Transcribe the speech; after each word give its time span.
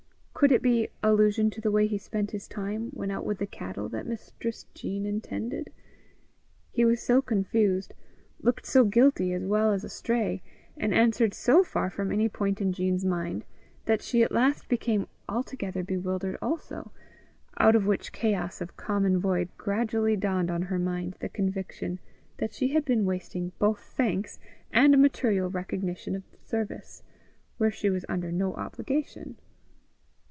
Could 0.33 0.51
it 0.51 0.63
be 0.63 0.87
allusion 1.03 1.51
to 1.51 1.61
the 1.61 1.69
way 1.69 1.85
he 1.85 1.99
spent 1.99 2.31
his 2.31 2.47
time 2.47 2.89
when 2.95 3.11
out 3.11 3.27
with 3.27 3.37
the 3.37 3.45
cattle 3.45 3.87
that 3.89 4.07
Mistress 4.07 4.65
Jean 4.73 5.05
intended? 5.05 5.71
He 6.71 6.83
was 6.83 6.99
so 6.99 7.21
confused, 7.21 7.93
looked 8.41 8.65
so 8.65 8.83
guilty 8.83 9.33
as 9.33 9.43
well 9.45 9.71
as 9.71 9.83
astray, 9.83 10.41
and 10.75 10.95
answered 10.95 11.35
so 11.35 11.63
far 11.63 11.91
from 11.91 12.11
any 12.11 12.27
point 12.27 12.59
in 12.59 12.73
Jean's 12.73 13.05
mind, 13.05 13.45
that 13.85 14.01
she 14.01 14.23
at 14.23 14.31
last 14.31 14.67
became 14.67 15.05
altogether 15.29 15.83
bewildered 15.83 16.39
also, 16.41 16.91
out 17.59 17.75
of 17.75 17.85
which 17.85 18.11
chaos 18.11 18.61
of 18.61 18.75
common 18.75 19.19
void 19.19 19.47
gradually 19.59 20.15
dawned 20.15 20.49
on 20.49 20.63
her 20.63 20.79
mind 20.79 21.17
the 21.19 21.29
conviction 21.29 21.99
that 22.37 22.51
she 22.51 22.69
had 22.69 22.83
been 22.83 23.05
wasting 23.05 23.51
both 23.59 23.79
thanks 23.81 24.39
and 24.73 24.97
material 24.99 25.51
recognition 25.51 26.15
of 26.15 26.23
service, 26.43 27.03
where 27.59 27.69
she 27.69 27.91
was 27.91 28.05
under 28.09 28.31
no 28.31 28.55
obligation. 28.55 29.35